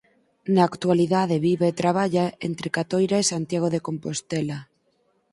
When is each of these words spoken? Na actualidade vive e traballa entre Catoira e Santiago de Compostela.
Na 0.53 0.61
actualidade 0.71 1.35
vive 1.47 1.65
e 1.69 1.77
traballa 1.81 2.25
entre 2.47 2.67
Catoira 2.77 3.17
e 3.19 3.29
Santiago 3.31 3.67
de 3.73 3.83
Compostela. 3.87 4.59